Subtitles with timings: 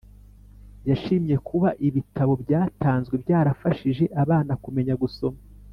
[0.89, 5.39] Yashimye kuba ibitabo byatanzwe byarafashije abana kumenya gusoma